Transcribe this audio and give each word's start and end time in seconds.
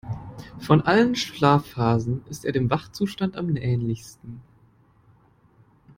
Von 0.59 0.81
allen 0.81 1.13
Schlafphasen 1.15 2.25
ist 2.25 2.43
er 2.43 2.53
dem 2.53 2.71
Wachzustand 2.71 3.37
am 3.37 3.55
ähnlichsten. 3.55 4.41